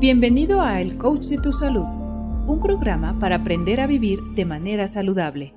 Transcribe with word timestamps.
Bienvenido 0.00 0.62
a 0.62 0.80
El 0.80 0.96
Coach 0.96 1.26
de 1.26 1.36
tu 1.36 1.52
Salud, 1.52 1.84
un 2.46 2.58
programa 2.62 3.18
para 3.20 3.36
aprender 3.36 3.82
a 3.82 3.86
vivir 3.86 4.18
de 4.34 4.46
manera 4.46 4.88
saludable. 4.88 5.52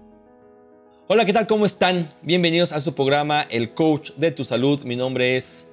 Hola, 1.08 1.23
¿qué 1.23 1.31
tal? 1.31 1.47
¿Cómo 1.47 1.63
están? 1.63 2.09
Bienvenidos 2.21 2.73
a 2.73 2.81
su 2.81 2.93
programa 2.93 3.43
El 3.43 3.73
Coach 3.73 4.11
de 4.17 4.31
tu 4.31 4.43
Salud. 4.43 4.83
Mi 4.83 4.97
nombre 4.97 5.37
es 5.37 5.71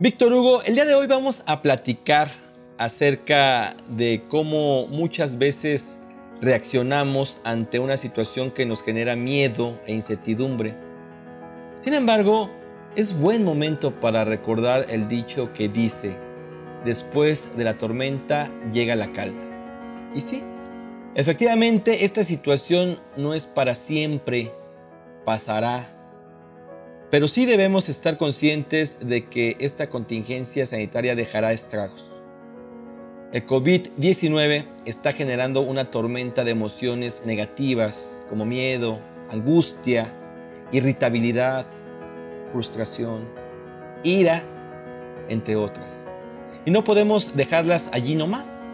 Víctor 0.00 0.34
Hugo. 0.34 0.62
El 0.64 0.74
día 0.74 0.84
de 0.84 0.94
hoy 0.94 1.06
vamos 1.06 1.42
a 1.46 1.62
platicar 1.62 2.28
acerca 2.76 3.74
de 3.88 4.22
cómo 4.28 4.86
muchas 4.88 5.38
veces 5.38 5.98
reaccionamos 6.42 7.40
ante 7.42 7.78
una 7.78 7.96
situación 7.96 8.50
que 8.50 8.66
nos 8.66 8.82
genera 8.82 9.16
miedo 9.16 9.80
e 9.86 9.94
incertidumbre. 9.94 10.76
Sin 11.78 11.94
embargo, 11.94 12.50
es 12.96 13.18
buen 13.18 13.44
momento 13.44 13.98
para 13.98 14.26
recordar 14.26 14.84
el 14.90 15.08
dicho 15.08 15.54
que 15.54 15.70
dice, 15.70 16.27
después 16.84 17.56
de 17.56 17.64
la 17.64 17.76
tormenta 17.76 18.50
llega 18.72 18.96
la 18.96 19.12
calma. 19.12 20.10
Y 20.14 20.20
sí, 20.20 20.42
efectivamente 21.14 22.04
esta 22.04 22.24
situación 22.24 23.00
no 23.16 23.34
es 23.34 23.46
para 23.46 23.74
siempre, 23.74 24.52
pasará. 25.24 25.94
Pero 27.10 27.26
sí 27.28 27.46
debemos 27.46 27.88
estar 27.88 28.18
conscientes 28.18 28.98
de 29.00 29.26
que 29.26 29.56
esta 29.60 29.88
contingencia 29.88 30.66
sanitaria 30.66 31.14
dejará 31.14 31.52
estragos. 31.52 32.12
El 33.32 33.46
COVID-19 33.46 34.66
está 34.86 35.12
generando 35.12 35.60
una 35.60 35.90
tormenta 35.90 36.44
de 36.44 36.50
emociones 36.50 37.22
negativas 37.26 38.22
como 38.28 38.46
miedo, 38.46 39.00
angustia, 39.30 40.14
irritabilidad, 40.72 41.66
frustración, 42.50 43.28
ira, 44.02 44.42
entre 45.28 45.56
otras. 45.56 46.06
Y 46.68 46.70
no 46.70 46.84
podemos 46.84 47.34
dejarlas 47.34 47.88
allí 47.94 48.14
nomás. 48.14 48.70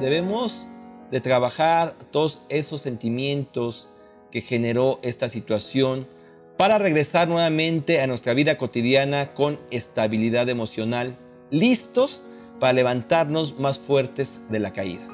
Debemos 0.00 0.66
de 1.10 1.20
trabajar 1.20 1.94
todos 2.10 2.40
esos 2.48 2.80
sentimientos 2.80 3.90
que 4.30 4.40
generó 4.40 4.98
esta 5.02 5.28
situación 5.28 6.08
para 6.56 6.78
regresar 6.78 7.28
nuevamente 7.28 8.00
a 8.00 8.06
nuestra 8.06 8.32
vida 8.32 8.56
cotidiana 8.56 9.34
con 9.34 9.60
estabilidad 9.70 10.48
emocional, 10.48 11.18
listos 11.50 12.24
para 12.60 12.72
levantarnos 12.72 13.58
más 13.58 13.78
fuertes 13.78 14.40
de 14.48 14.60
la 14.60 14.72
caída. 14.72 15.06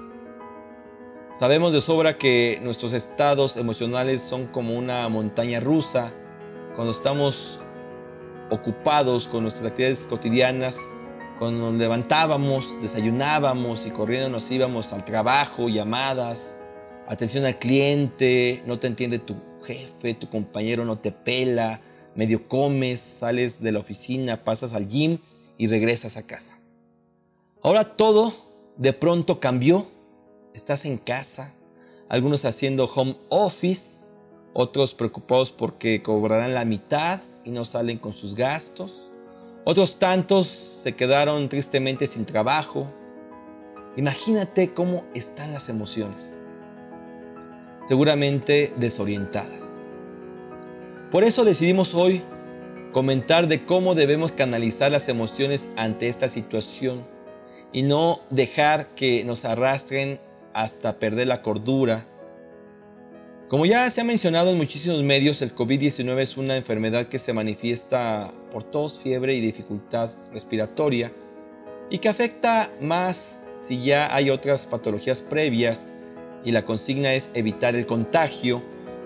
Sabemos 1.34 1.72
de 1.72 1.80
sobra 1.80 2.16
que 2.16 2.60
nuestros 2.62 2.92
estados 2.92 3.56
emocionales 3.56 4.22
son 4.22 4.46
como 4.46 4.78
una 4.78 5.08
montaña 5.08 5.58
rusa. 5.58 6.12
Cuando 6.76 6.92
estamos 6.92 7.58
ocupados 8.50 9.26
con 9.26 9.42
nuestras 9.42 9.66
actividades 9.66 10.06
cotidianas, 10.06 10.88
cuando 11.40 11.70
nos 11.70 11.80
levantábamos, 11.80 12.76
desayunábamos 12.82 13.86
y 13.86 13.90
corriendo 13.90 14.28
nos 14.28 14.50
íbamos 14.50 14.92
al 14.92 15.06
trabajo, 15.06 15.70
llamadas, 15.70 16.58
atención 17.08 17.46
al 17.46 17.58
cliente, 17.58 18.62
no 18.66 18.78
te 18.78 18.88
entiende 18.88 19.18
tu 19.18 19.36
jefe, 19.64 20.12
tu 20.12 20.28
compañero 20.28 20.84
no 20.84 20.98
te 20.98 21.12
pela, 21.12 21.80
medio 22.14 22.46
comes, 22.46 23.00
sales 23.00 23.62
de 23.62 23.72
la 23.72 23.78
oficina, 23.78 24.44
pasas 24.44 24.74
al 24.74 24.86
gym 24.86 25.16
y 25.56 25.66
regresas 25.66 26.18
a 26.18 26.26
casa. 26.26 26.60
Ahora 27.62 27.96
todo 27.96 28.34
de 28.76 28.92
pronto 28.92 29.40
cambió. 29.40 29.86
Estás 30.52 30.84
en 30.84 30.98
casa, 30.98 31.54
algunos 32.10 32.44
haciendo 32.44 32.84
home 32.84 33.16
office, 33.30 34.04
otros 34.52 34.94
preocupados 34.94 35.52
porque 35.52 36.02
cobrarán 36.02 36.52
la 36.52 36.66
mitad 36.66 37.22
y 37.46 37.50
no 37.50 37.64
salen 37.64 37.96
con 37.96 38.12
sus 38.12 38.34
gastos. 38.34 39.09
Otros 39.64 39.98
tantos 39.98 40.46
se 40.46 40.96
quedaron 40.96 41.48
tristemente 41.48 42.06
sin 42.06 42.24
trabajo. 42.24 42.90
Imagínate 43.96 44.72
cómo 44.72 45.04
están 45.14 45.52
las 45.52 45.68
emociones. 45.68 46.38
Seguramente 47.82 48.72
desorientadas. 48.76 49.78
Por 51.10 51.24
eso 51.24 51.44
decidimos 51.44 51.94
hoy 51.94 52.22
comentar 52.92 53.48
de 53.48 53.64
cómo 53.64 53.94
debemos 53.94 54.32
canalizar 54.32 54.90
las 54.90 55.08
emociones 55.08 55.68
ante 55.76 56.08
esta 56.08 56.28
situación 56.28 57.06
y 57.72 57.82
no 57.82 58.20
dejar 58.30 58.94
que 58.94 59.24
nos 59.24 59.44
arrastren 59.44 60.20
hasta 60.54 60.98
perder 60.98 61.28
la 61.28 61.42
cordura 61.42 62.06
como 63.50 63.66
ya 63.66 63.90
se 63.90 64.00
ha 64.00 64.04
mencionado 64.04 64.50
en 64.50 64.56
muchísimos 64.56 65.02
medios, 65.02 65.42
el 65.42 65.52
COVID-19 65.52 66.20
es 66.20 66.36
una 66.36 66.56
enfermedad 66.56 67.08
que 67.08 67.18
se 67.18 67.32
manifiesta 67.32 68.32
por 68.50 68.64
tos, 68.64 68.98
fiebre 68.98 69.34
y 69.34 69.40
dificultad 69.40 70.10
respiratoria 70.32 71.12
y 71.90 71.98
que 71.98 72.08
afecta 72.08 72.72
más 72.80 73.42
si 73.54 73.82
ya 73.82 74.14
hay 74.14 74.30
otras 74.30 74.66
patologías 74.66 75.22
previas 75.22 75.90
y 76.44 76.52
la 76.52 76.64
consigna 76.64 77.14
es 77.14 77.30
evitar 77.34 77.74
el 77.74 77.86
contagio. 77.86 78.62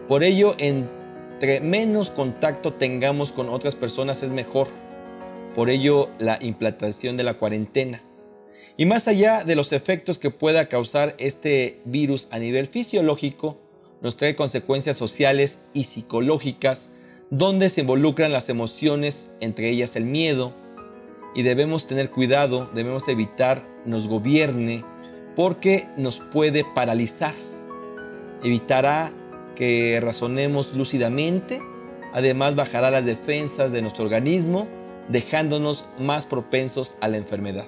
Por 0.07 0.23
ello, 0.23 0.55
entre 0.59 1.61
menos 1.61 2.11
contacto 2.11 2.75
tengamos 2.75 3.33
con 3.33 3.49
otras 3.49 3.75
personas 3.75 4.23
es 4.23 4.33
mejor. 4.33 4.69
Por 5.55 5.71
ello, 5.71 6.11
la 6.19 6.39
implantación 6.41 7.17
de 7.17 7.25
la 7.25 7.35
cuarentena. 7.35 8.03
Y 8.77 8.87
más 8.87 9.09
allá 9.09 9.45
de 9.45 9.57
los 9.57 9.73
efectos 9.73 10.19
que 10.19 10.31
pueda 10.31 10.69
causar 10.69 11.15
este 11.19 11.81
virus 11.85 12.29
a 12.31 12.39
nivel 12.39 12.67
fisiológico, 12.67 13.57
nos 14.03 14.17
trae 14.17 14.37
consecuencias 14.37 14.97
sociales 14.97 15.59
y 15.73 15.85
psicológicas 15.85 16.91
donde 17.37 17.69
se 17.69 17.81
involucran 17.81 18.31
las 18.31 18.49
emociones, 18.49 19.33
entre 19.41 19.69
ellas 19.69 19.97
el 19.97 20.05
miedo, 20.05 20.55
y 21.35 21.43
debemos 21.43 21.89
tener 21.89 22.11
cuidado, 22.11 22.71
debemos 22.75 23.09
evitar 23.09 23.67
nos 23.85 24.07
gobierne 24.07 24.85
porque 25.35 25.89
nos 25.97 26.21
puede 26.21 26.65
paralizar. 26.65 27.35
Evitará 28.45 29.13
que 29.57 29.99
razonemos 30.01 30.75
lúcidamente, 30.75 31.61
además 32.13 32.55
bajará 32.55 32.93
las 32.93 33.05
defensas 33.05 33.73
de 33.73 33.83
nuestro 33.83 34.05
organismo, 34.05 34.69
dejándonos 35.09 35.87
más 35.99 36.27
propensos 36.27 36.95
a 37.01 37.09
la 37.09 37.17
enfermedad. 37.17 37.67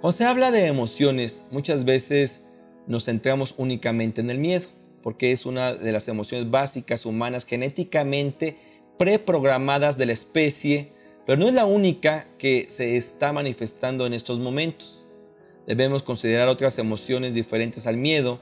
Cuando 0.00 0.12
se 0.12 0.24
habla 0.24 0.50
de 0.50 0.66
emociones, 0.68 1.44
muchas 1.50 1.84
veces 1.84 2.46
nos 2.86 3.04
centramos 3.04 3.54
únicamente 3.58 4.22
en 4.22 4.30
el 4.30 4.38
miedo, 4.38 4.66
porque 5.02 5.32
es 5.32 5.46
una 5.46 5.74
de 5.74 5.92
las 5.92 6.08
emociones 6.08 6.50
básicas 6.50 7.06
humanas 7.06 7.46
genéticamente 7.46 8.56
preprogramadas 8.98 9.96
de 9.96 10.06
la 10.06 10.12
especie, 10.12 10.92
pero 11.26 11.38
no 11.38 11.48
es 11.48 11.54
la 11.54 11.64
única 11.64 12.26
que 12.38 12.66
se 12.68 12.96
está 12.96 13.32
manifestando 13.32 14.06
en 14.06 14.14
estos 14.14 14.38
momentos. 14.38 15.06
Debemos 15.66 16.02
considerar 16.02 16.48
otras 16.48 16.78
emociones 16.78 17.32
diferentes 17.32 17.86
al 17.86 17.96
miedo 17.96 18.40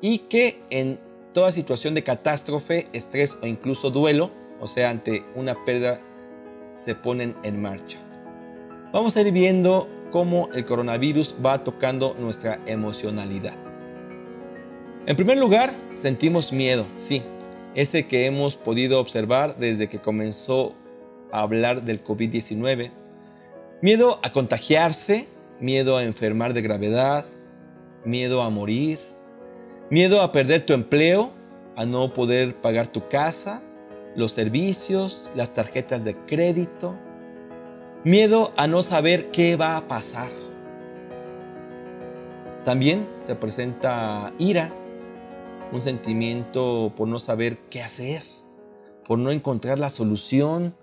y 0.00 0.18
que 0.18 0.60
en 0.70 0.98
toda 1.32 1.52
situación 1.52 1.94
de 1.94 2.02
catástrofe, 2.02 2.88
estrés 2.92 3.36
o 3.42 3.46
incluso 3.46 3.90
duelo, 3.90 4.30
o 4.58 4.66
sea, 4.66 4.90
ante 4.90 5.22
una 5.34 5.64
pérdida, 5.64 6.00
se 6.72 6.94
ponen 6.94 7.36
en 7.42 7.60
marcha. 7.60 7.98
Vamos 8.92 9.16
a 9.16 9.20
ir 9.20 9.32
viendo 9.32 9.88
cómo 10.10 10.48
el 10.54 10.64
coronavirus 10.64 11.36
va 11.44 11.62
tocando 11.62 12.16
nuestra 12.18 12.60
emocionalidad. 12.66 13.65
En 15.06 15.14
primer 15.14 15.38
lugar, 15.38 15.72
sentimos 15.94 16.52
miedo, 16.52 16.84
sí, 16.96 17.22
ese 17.74 18.06
que 18.08 18.26
hemos 18.26 18.56
podido 18.56 19.00
observar 19.00 19.56
desde 19.56 19.88
que 19.88 20.00
comenzó 20.00 20.74
a 21.32 21.40
hablar 21.40 21.84
del 21.84 22.02
COVID-19. 22.02 22.90
Miedo 23.82 24.18
a 24.22 24.32
contagiarse, 24.32 25.28
miedo 25.60 25.96
a 25.96 26.02
enfermar 26.02 26.54
de 26.54 26.62
gravedad, 26.62 27.24
miedo 28.04 28.42
a 28.42 28.50
morir, 28.50 28.98
miedo 29.90 30.22
a 30.22 30.32
perder 30.32 30.66
tu 30.66 30.72
empleo, 30.72 31.30
a 31.76 31.84
no 31.84 32.12
poder 32.12 32.56
pagar 32.56 32.88
tu 32.88 33.06
casa, 33.08 33.62
los 34.16 34.32
servicios, 34.32 35.30
las 35.36 35.54
tarjetas 35.54 36.04
de 36.04 36.16
crédito, 36.26 36.98
Miedo 38.06 38.52
a 38.56 38.68
no 38.68 38.84
saber 38.84 39.32
qué 39.32 39.56
va 39.56 39.76
a 39.76 39.88
pasar. 39.88 40.28
También 42.62 43.04
se 43.18 43.34
presenta 43.34 44.32
ira, 44.38 44.72
un 45.72 45.80
sentimiento 45.80 46.92
por 46.96 47.08
no 47.08 47.18
saber 47.18 47.58
qué 47.70 47.82
hacer, 47.82 48.22
por 49.04 49.18
no 49.18 49.30
encontrar 49.30 49.78
la 49.78 49.88
solución, 49.88 50.74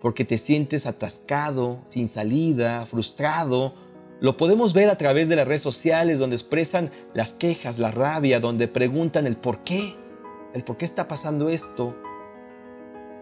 porque 0.00 0.24
te 0.24 0.38
sientes 0.38 0.86
atascado, 0.86 1.80
sin 1.84 2.08
salida, 2.08 2.86
frustrado. 2.86 3.74
Lo 4.20 4.36
podemos 4.36 4.72
ver 4.72 4.90
a 4.90 4.98
través 4.98 5.28
de 5.28 5.36
las 5.36 5.46
redes 5.46 5.62
sociales 5.62 6.18
donde 6.18 6.36
expresan 6.36 6.90
las 7.14 7.34
quejas, 7.34 7.78
la 7.78 7.90
rabia, 7.90 8.40
donde 8.40 8.68
preguntan 8.68 9.26
el 9.26 9.36
por 9.36 9.64
qué, 9.64 9.94
el 10.54 10.64
por 10.64 10.76
qué 10.76 10.84
está 10.84 11.08
pasando 11.08 11.48
esto, 11.48 11.96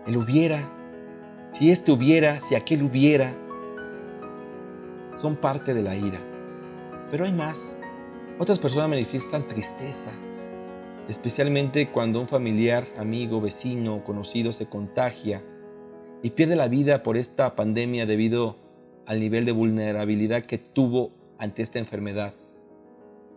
el 0.06 0.16
hubiera, 0.16 0.72
si 1.48 1.70
este 1.70 1.92
hubiera, 1.92 2.40
si 2.40 2.54
aquel 2.54 2.82
hubiera, 2.82 3.34
son 5.16 5.36
parte 5.36 5.74
de 5.74 5.82
la 5.82 5.96
ira. 5.96 6.20
Pero 7.10 7.24
hay 7.24 7.32
más. 7.32 7.76
Otras 8.38 8.58
personas 8.58 8.88
manifiestan 8.88 9.48
tristeza, 9.48 10.10
especialmente 11.08 11.90
cuando 11.90 12.20
un 12.20 12.28
familiar, 12.28 12.86
amigo, 12.96 13.40
vecino 13.40 13.96
o 13.96 14.04
conocido 14.04 14.52
se 14.52 14.66
contagia 14.66 15.42
y 16.22 16.30
pierde 16.30 16.56
la 16.56 16.68
vida 16.68 17.02
por 17.02 17.16
esta 17.16 17.54
pandemia 17.54 18.06
debido 18.06 18.56
al 19.06 19.20
nivel 19.20 19.44
de 19.44 19.52
vulnerabilidad 19.52 20.42
que 20.42 20.58
tuvo 20.58 21.12
ante 21.38 21.62
esta 21.62 21.78
enfermedad. 21.78 22.34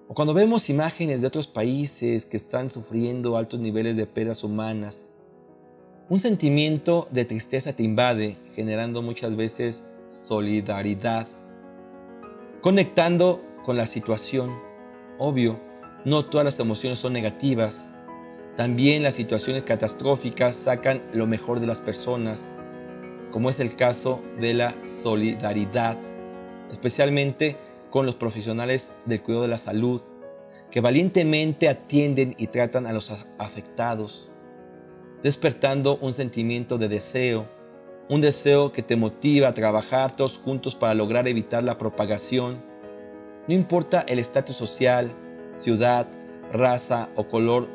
O 0.08 0.16
cuando 0.16 0.34
vemos 0.34 0.70
imágenes 0.70 1.22
de 1.22 1.28
otros 1.28 1.48
países 1.48 2.26
que 2.26 2.38
están 2.38 2.72
sufriendo 2.72 3.38
altos 3.38 3.60
niveles 3.60 3.96
de 3.96 4.08
pérdidas 4.08 4.44
humanas, 4.44 5.14
un 6.10 6.18
sentimiento 6.18 7.08
de 7.12 7.26
tristeza 7.26 7.74
te 7.74 7.84
invade, 7.84 8.38
generando 8.56 9.04
muchas 9.04 9.36
veces 9.36 9.84
solidaridad, 10.10 11.28
conectando 12.62 13.44
con 13.64 13.78
la 13.78 13.86
situación. 13.86 14.58
Obvio, 15.20 15.60
no 16.06 16.26
todas 16.26 16.46
las 16.46 16.60
emociones 16.60 17.00
son 17.00 17.14
negativas. 17.14 17.90
También 18.58 19.04
las 19.04 19.16
situaciones 19.16 19.64
catastróficas 19.64 20.56
sacan 20.56 21.02
lo 21.14 21.28
mejor 21.28 21.60
de 21.60 21.68
las 21.68 21.82
personas, 21.82 22.50
como 23.32 23.50
es 23.50 23.60
el 23.60 23.76
caso 23.76 24.24
de 24.40 24.54
la 24.54 24.76
solidaridad, 24.88 25.98
especialmente 26.72 27.58
con 27.90 28.06
los 28.06 28.16
profesionales 28.16 28.94
del 29.06 29.22
cuidado 29.22 29.44
de 29.44 29.50
la 29.50 29.58
salud, 29.58 30.02
que 30.72 30.82
valientemente 30.82 31.70
atienden 31.70 32.36
y 32.38 32.48
tratan 32.48 32.86
a 32.86 32.94
los 32.94 33.12
afectados 33.38 34.30
despertando 35.24 35.98
un 36.02 36.14
sentimiento 36.14 36.78
de 36.78 36.88
deseo, 36.88 37.48
un 38.08 38.22
deseo 38.22 38.72
que 38.72 38.82
te 38.82 38.96
motiva 38.96 39.50
a 39.50 39.54
trabajar 39.54 40.16
todos 40.16 40.38
juntos 40.38 40.76
para 40.76 40.94
lograr 40.94 41.28
evitar 41.28 41.64
la 41.64 41.78
propagación. 41.78 42.62
No 43.48 43.54
importa 43.54 44.06
el 44.08 44.20
estatus 44.20 44.56
social, 44.56 45.14
ciudad, 45.60 46.08
raza 46.52 47.10
o 47.16 47.28
color, 47.28 47.68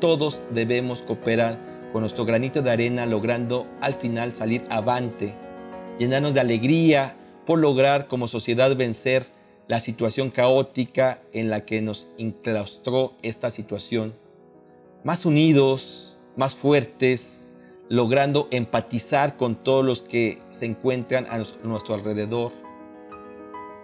todos 0.00 0.42
debemos 0.52 1.02
cooperar 1.02 1.58
con 1.92 2.02
nuestro 2.02 2.24
granito 2.24 2.62
de 2.62 2.70
arena 2.70 3.06
logrando 3.06 3.66
al 3.80 3.94
final 3.94 4.34
salir 4.34 4.64
avante, 4.70 5.34
llenarnos 5.98 6.34
de 6.34 6.40
alegría 6.40 7.16
por 7.44 7.58
lograr 7.58 8.06
como 8.08 8.28
sociedad 8.28 8.76
vencer 8.76 9.26
la 9.66 9.80
situación 9.80 10.30
caótica 10.30 11.20
en 11.32 11.50
la 11.50 11.64
que 11.64 11.82
nos 11.82 12.08
enclaustró 12.16 13.14
esta 13.22 13.50
situación. 13.50 14.14
Más 15.04 15.26
unidos, 15.26 16.18
más 16.36 16.54
fuertes, 16.54 17.52
logrando 17.88 18.48
empatizar 18.50 19.36
con 19.36 19.56
todos 19.56 19.84
los 19.84 20.02
que 20.02 20.40
se 20.50 20.66
encuentran 20.66 21.26
a 21.26 21.42
nuestro 21.62 21.94
alrededor. 21.94 22.52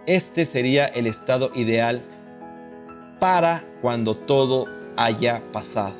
Este 0.07 0.45
sería 0.45 0.85
el 0.85 1.07
estado 1.07 1.51
ideal 1.55 2.03
para 3.19 3.65
cuando 3.81 4.15
todo 4.15 4.65
haya 4.97 5.43
pasado. 5.51 5.95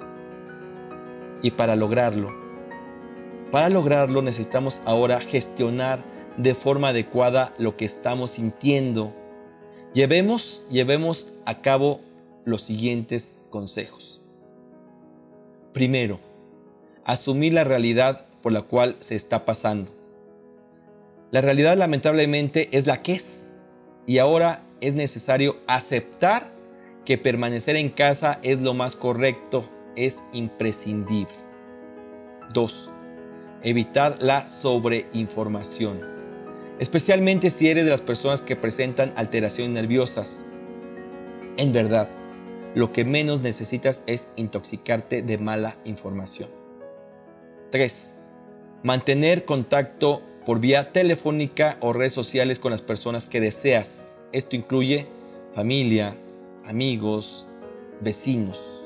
Y 1.41 1.51
para 1.51 1.75
lograrlo, 1.75 2.33
para 3.51 3.69
lograrlo 3.69 4.21
necesitamos 4.21 4.81
ahora 4.85 5.21
gestionar 5.21 6.03
de 6.38 6.56
forma 6.56 6.89
adecuada 6.89 7.53
lo 7.57 7.77
que 7.77 7.85
estamos 7.85 8.31
sintiendo. 8.31 9.13
Llevemos, 9.94 10.63
llevemos 10.69 11.31
a 11.45 11.62
cabo 11.62 12.01
los 12.44 12.62
siguientes 12.62 13.39
consejos. 13.50 14.21
Primero, 15.73 16.19
asumir 17.06 17.53
la 17.53 17.63
realidad 17.63 18.25
por 18.41 18.51
la 18.51 18.63
cual 18.63 18.97
se 19.00 19.15
está 19.15 19.45
pasando. 19.45 19.91
La 21.31 21.41
realidad 21.41 21.77
lamentablemente 21.77 22.69
es 22.71 22.88
la 22.88 23.01
que 23.01 23.13
es 23.13 23.53
y 24.06 24.19
ahora 24.19 24.63
es 24.81 24.95
necesario 24.95 25.57
aceptar 25.67 26.54
que 27.05 27.17
permanecer 27.17 27.75
en 27.75 27.89
casa 27.89 28.39
es 28.43 28.61
lo 28.61 28.73
más 28.73 28.95
correcto, 28.95 29.69
es 29.95 30.23
imprescindible. 30.33 31.33
2. 32.53 32.89
Evitar 33.63 34.17
la 34.19 34.47
sobreinformación, 34.47 36.01
especialmente 36.79 37.49
si 37.49 37.69
eres 37.69 37.85
de 37.85 37.91
las 37.91 38.01
personas 38.01 38.41
que 38.41 38.55
presentan 38.55 39.13
alteraciones 39.15 39.73
nerviosas. 39.73 40.45
En 41.57 41.71
verdad, 41.71 42.09
lo 42.75 42.91
que 42.91 43.05
menos 43.05 43.41
necesitas 43.41 44.03
es 44.07 44.27
intoxicarte 44.35 45.21
de 45.21 45.37
mala 45.37 45.77
información. 45.85 46.49
3. 47.71 48.13
Mantener 48.83 49.45
contacto 49.45 50.21
por 50.45 50.59
vía 50.59 50.91
telefónica 50.91 51.77
o 51.79 51.93
redes 51.93 52.13
sociales 52.13 52.59
con 52.59 52.71
las 52.71 52.81
personas 52.81 53.27
que 53.27 53.39
deseas. 53.39 54.13
Esto 54.31 54.55
incluye 54.55 55.07
familia, 55.53 56.15
amigos, 56.67 57.47
vecinos. 58.01 58.85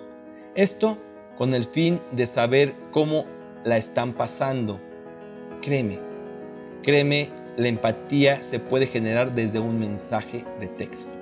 Esto 0.55 0.97
con 1.37 1.53
el 1.53 1.63
fin 1.63 2.01
de 2.11 2.25
saber 2.25 2.75
cómo 2.91 3.25
la 3.63 3.77
están 3.77 4.13
pasando. 4.13 4.79
Créeme, 5.61 5.99
créeme, 6.83 7.29
la 7.57 7.67
empatía 7.67 8.41
se 8.43 8.59
puede 8.59 8.85
generar 8.85 9.33
desde 9.33 9.59
un 9.59 9.79
mensaje 9.79 10.45
de 10.59 10.67
texto. 10.67 11.17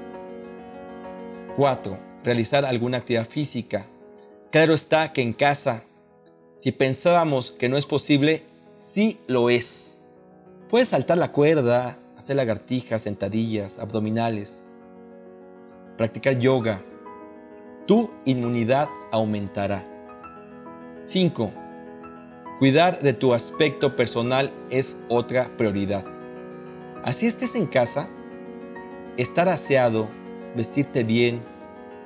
4. 1.56 1.98
Realizar 2.24 2.66
alguna 2.66 2.98
actividad 2.98 3.28
física. 3.28 3.86
Claro 4.52 4.74
está 4.74 5.14
que 5.14 5.22
en 5.22 5.34
casa 5.34 5.84
si 6.58 6.72
pensábamos 6.72 7.52
que 7.52 7.70
no 7.70 7.78
es 7.78 7.86
posible, 7.86 8.44
sí 8.74 9.20
lo 9.28 9.52
es. 9.52 10.00
Puedes 10.70 10.88
saltar 10.88 11.20
la 11.20 11.32
cuerda, 11.32 12.00
hacer 12.18 12.36
lagartijas, 12.36 13.04
sentadillas, 13.04 13.78
abdominales, 13.78 14.64
practicar 15.98 16.38
yoga. 16.38 16.84
Tu 17.86 18.10
inmunidad 18.26 18.88
aumentará. 19.12 19.86
5. 21.02 21.52
Cuidar 22.60 23.02
de 23.02 23.14
tu 23.14 23.34
aspecto 23.34 23.96
personal 23.96 24.52
es 24.70 25.00
otra 25.10 25.56
prioridad. 25.58 26.06
Así 27.04 27.26
estés 27.26 27.56
en 27.56 27.68
casa, 27.68 28.10
estar 29.16 29.48
aseado, 29.48 30.10
vestirte 30.56 31.04
bien, 31.04 31.42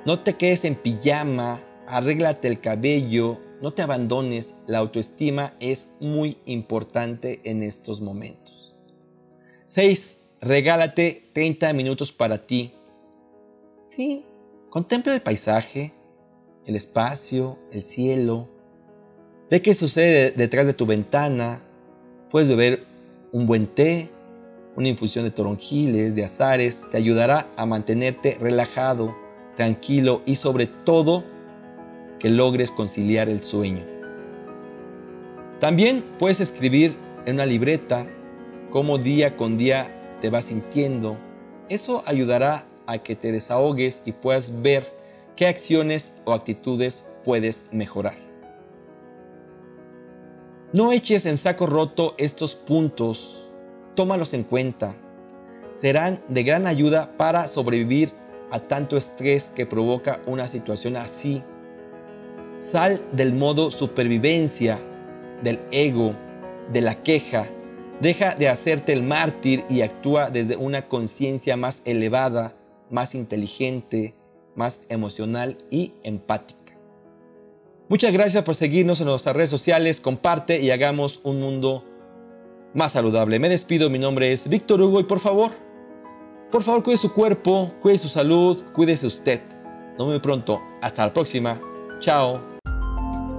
no 0.04 0.20
te 0.20 0.36
quedes 0.36 0.64
en 0.64 0.74
pijama, 0.74 1.60
arréglate 1.86 2.48
el 2.48 2.60
cabello, 2.60 3.40
no 3.60 3.72
te 3.72 3.82
abandones, 3.82 4.54
la 4.66 4.78
autoestima 4.78 5.54
es 5.60 5.88
muy 6.00 6.38
importante 6.46 7.40
en 7.44 7.62
estos 7.62 8.00
momentos. 8.00 8.74
6. 9.66 10.18
Regálate 10.40 11.30
30 11.32 11.72
minutos 11.72 12.12
para 12.12 12.46
ti. 12.46 12.74
Sí, 13.84 14.24
contempla 14.70 15.12
el 15.12 15.22
paisaje, 15.22 15.92
el 16.66 16.76
espacio, 16.76 17.58
el 17.72 17.84
cielo. 17.84 18.48
Ve 19.50 19.60
qué 19.60 19.74
sucede 19.74 20.30
detrás 20.30 20.66
de 20.66 20.72
tu 20.72 20.86
ventana. 20.86 21.60
Puedes 22.30 22.48
beber 22.48 22.84
un 23.32 23.46
buen 23.46 23.66
té, 23.66 24.08
una 24.76 24.88
infusión 24.88 25.24
de 25.24 25.32
toronjiles, 25.32 26.14
de 26.14 26.24
azares, 26.24 26.82
te 26.90 26.96
ayudará 26.96 27.48
a 27.56 27.66
mantenerte 27.66 28.38
relajado, 28.40 29.16
tranquilo 29.56 30.22
y 30.26 30.36
sobre 30.36 30.66
todo 30.66 31.24
que 32.20 32.30
logres 32.30 32.70
conciliar 32.70 33.28
el 33.28 33.42
sueño. 33.42 33.84
También 35.58 36.04
puedes 36.20 36.40
escribir 36.40 36.96
en 37.26 37.34
una 37.34 37.46
libreta 37.46 38.06
cómo 38.70 38.98
día 38.98 39.36
con 39.36 39.58
día 39.58 40.18
te 40.20 40.30
vas 40.30 40.46
sintiendo. 40.46 41.18
Eso 41.68 42.04
ayudará 42.06 42.71
a 42.92 42.98
que 42.98 43.16
te 43.16 43.32
desahogues 43.32 44.02
y 44.04 44.12
puedas 44.12 44.62
ver 44.62 44.92
qué 45.36 45.46
acciones 45.46 46.12
o 46.24 46.32
actitudes 46.32 47.04
puedes 47.24 47.64
mejorar. 47.72 48.16
No 50.72 50.92
eches 50.92 51.26
en 51.26 51.36
saco 51.36 51.66
roto 51.66 52.14
estos 52.18 52.54
puntos, 52.54 53.50
tómalos 53.94 54.32
en 54.34 54.44
cuenta. 54.44 54.94
Serán 55.74 56.22
de 56.28 56.42
gran 56.42 56.66
ayuda 56.66 57.16
para 57.16 57.48
sobrevivir 57.48 58.12
a 58.50 58.60
tanto 58.60 58.96
estrés 58.96 59.50
que 59.50 59.66
provoca 59.66 60.20
una 60.26 60.46
situación 60.46 60.96
así 60.96 61.42
Sal 62.62 63.02
del 63.10 63.32
modo 63.32 63.72
supervivencia, 63.72 64.78
del 65.42 65.58
ego, 65.72 66.14
de 66.72 66.80
la 66.80 67.02
queja. 67.02 67.48
Deja 68.00 68.36
de 68.36 68.48
hacerte 68.48 68.92
el 68.92 69.02
mártir 69.02 69.64
y 69.68 69.80
actúa 69.80 70.30
desde 70.30 70.56
una 70.56 70.86
conciencia 70.86 71.56
más 71.56 71.82
elevada, 71.84 72.54
más 72.92 73.16
inteligente, 73.16 74.14
más 74.54 74.82
emocional 74.88 75.58
y 75.70 75.94
empática. 76.04 76.78
Muchas 77.88 78.12
gracias 78.12 78.44
por 78.44 78.54
seguirnos 78.54 79.00
en 79.00 79.06
nuestras 79.06 79.34
redes 79.34 79.50
sociales. 79.50 80.00
Comparte 80.00 80.60
y 80.60 80.70
hagamos 80.70 81.20
un 81.24 81.40
mundo 81.40 81.84
más 82.74 82.92
saludable. 82.92 83.38
Me 83.38 83.48
despido, 83.48 83.88
mi 83.90 83.98
nombre 83.98 84.32
es 84.32 84.48
Víctor 84.48 84.80
Hugo 84.80 85.00
y 85.00 85.04
por 85.04 85.18
favor, 85.18 85.50
por 86.50 86.62
favor 86.62 86.82
cuide 86.82 86.96
su 86.96 87.12
cuerpo, 87.12 87.70
cuide 87.82 87.98
su 87.98 88.08
salud, 88.08 88.64
cuídese 88.72 89.06
usted. 89.06 89.42
Nos 89.98 90.08
vemos 90.08 90.22
pronto. 90.22 90.62
Hasta 90.80 91.04
la 91.06 91.12
próxima. 91.12 91.60
Chao. 92.00 92.40